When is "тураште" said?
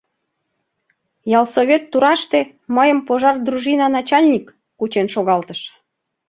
1.91-2.39